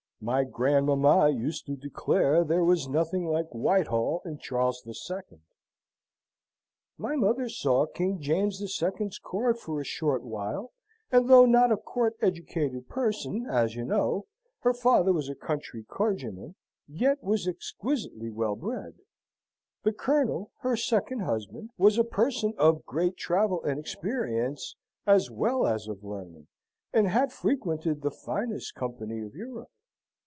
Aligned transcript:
My 0.23 0.43
grandmamma 0.43 1.29
used 1.31 1.65
to 1.65 1.75
declare 1.75 2.43
there 2.43 2.63
was 2.63 2.87
nothing 2.87 3.25
like 3.25 3.47
Whitehall 3.49 4.21
and 4.23 4.39
Charles 4.39 4.83
the 4.85 4.93
Second." 4.93 5.41
"My 6.95 7.15
mother 7.15 7.49
saw 7.49 7.87
King 7.87 8.19
James 8.21 8.59
the 8.59 8.67
Second's 8.67 9.17
court 9.17 9.57
for 9.59 9.81
a 9.81 9.83
short 9.83 10.21
while, 10.23 10.73
and 11.11 11.27
though 11.27 11.47
not 11.47 11.71
a 11.71 11.75
court 11.75 12.17
educated 12.21 12.87
person, 12.87 13.47
as 13.49 13.73
you 13.73 13.83
know, 13.83 14.27
her 14.59 14.75
father 14.75 15.11
was 15.11 15.27
a 15.27 15.33
country 15.33 15.83
clergyman 15.89 16.53
yet 16.87 17.23
was 17.23 17.47
exquisitely 17.47 18.29
well 18.29 18.55
bred. 18.55 18.99
The 19.81 19.91
Colonel, 19.91 20.51
her 20.59 20.77
second 20.77 21.21
husband, 21.21 21.71
was 21.79 21.97
a 21.97 22.03
person 22.03 22.53
of 22.59 22.85
great 22.85 23.17
travel 23.17 23.63
and 23.63 23.79
experience, 23.79 24.75
as 25.07 25.31
well 25.31 25.65
as 25.65 25.87
of 25.87 26.03
learning, 26.03 26.45
and 26.93 27.07
had 27.07 27.31
frequented 27.33 28.03
the 28.03 28.11
finest 28.11 28.75
company 28.75 29.19
of 29.25 29.33
Europe. 29.33 29.71